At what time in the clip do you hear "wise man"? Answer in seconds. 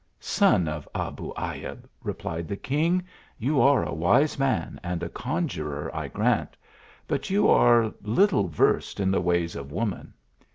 3.93-4.79